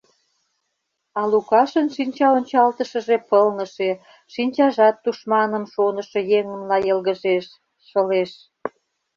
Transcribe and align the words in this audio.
А 1.19 1.21
Лукашын 1.31 1.87
шинчаончалтышыже 1.95 3.17
пылныше, 3.29 3.89
шинчажат 4.33 4.95
тушманым 5.03 5.65
шонышо 5.73 6.19
еҥынла 6.37 6.77
йылгыжеш, 6.87 7.45
шылеш. 7.87 8.31